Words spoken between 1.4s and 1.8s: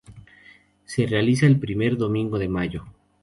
el